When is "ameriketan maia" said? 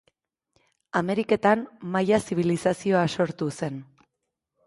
1.01-2.19